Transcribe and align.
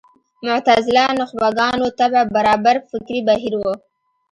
معتزله 0.45 1.05
نخبه 1.19 1.49
ګانو 1.57 1.87
طبع 1.99 2.21
برابر 2.35 2.75
فکري 2.89 3.19
بهیر 3.27 3.53
و 3.59 3.63